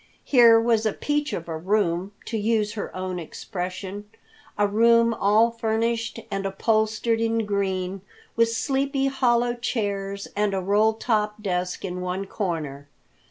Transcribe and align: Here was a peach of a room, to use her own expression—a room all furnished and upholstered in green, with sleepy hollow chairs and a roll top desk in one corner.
Here 0.23 0.59
was 0.59 0.87
a 0.87 0.93
peach 0.93 1.31
of 1.31 1.47
a 1.47 1.55
room, 1.55 2.13
to 2.25 2.35
use 2.35 2.73
her 2.73 2.89
own 2.95 3.19
expression—a 3.19 4.67
room 4.67 5.13
all 5.13 5.51
furnished 5.51 6.19
and 6.31 6.43
upholstered 6.43 7.21
in 7.21 7.45
green, 7.45 8.01
with 8.35 8.51
sleepy 8.51 9.05
hollow 9.09 9.53
chairs 9.53 10.27
and 10.35 10.55
a 10.55 10.59
roll 10.59 10.93
top 10.93 11.43
desk 11.43 11.85
in 11.85 12.01
one 12.01 12.25
corner. 12.25 12.87